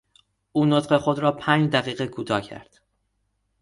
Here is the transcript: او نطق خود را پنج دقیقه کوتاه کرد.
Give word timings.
او 0.51 0.65
نطق 0.65 0.97
خود 0.97 1.19
را 1.19 1.31
پنج 1.31 1.71
دقیقه 1.71 2.07
کوتاه 2.07 2.41
کرد. 2.41 2.79